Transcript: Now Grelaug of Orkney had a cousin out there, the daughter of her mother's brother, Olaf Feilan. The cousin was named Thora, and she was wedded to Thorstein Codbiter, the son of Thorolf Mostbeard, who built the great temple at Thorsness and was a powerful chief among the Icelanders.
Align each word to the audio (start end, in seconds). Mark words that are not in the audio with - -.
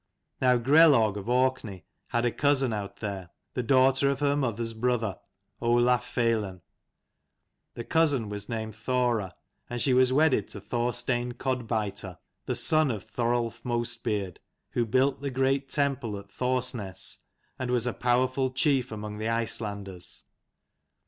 Now 0.41 0.57
Grelaug 0.57 1.15
of 1.15 1.29
Orkney 1.29 1.85
had 2.07 2.25
a 2.25 2.31
cousin 2.31 2.73
out 2.73 2.95
there, 3.01 3.29
the 3.53 3.61
daughter 3.61 4.09
of 4.09 4.19
her 4.19 4.35
mother's 4.35 4.73
brother, 4.73 5.19
Olaf 5.61 6.11
Feilan. 6.11 6.61
The 7.75 7.83
cousin 7.83 8.27
was 8.27 8.49
named 8.49 8.73
Thora, 8.73 9.35
and 9.69 9.79
she 9.79 9.93
was 9.93 10.11
wedded 10.11 10.47
to 10.47 10.59
Thorstein 10.59 11.33
Codbiter, 11.33 12.17
the 12.47 12.55
son 12.55 12.89
of 12.89 13.03
Thorolf 13.03 13.63
Mostbeard, 13.63 14.39
who 14.71 14.87
built 14.87 15.21
the 15.21 15.29
great 15.29 15.69
temple 15.69 16.17
at 16.17 16.31
Thorsness 16.31 17.19
and 17.59 17.69
was 17.69 17.85
a 17.85 17.93
powerful 17.93 18.49
chief 18.49 18.91
among 18.91 19.19
the 19.19 19.29
Icelanders. 19.29 20.23